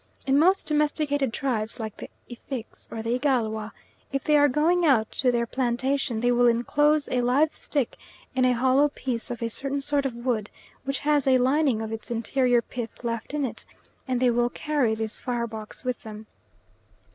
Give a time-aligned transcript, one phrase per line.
[0.25, 3.71] In most domesticated tribes, like the Effiks or the Igalwa,
[4.11, 7.97] if they are going out to their plantation, they will enclose a live stick
[8.33, 10.49] in a hollow piece of a certain sort of wood,
[10.85, 13.63] which has a lining of its interior pith left in it,
[14.07, 16.25] and they will carry this "fire box" with them.